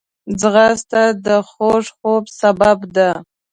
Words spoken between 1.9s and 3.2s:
خوب سبب ده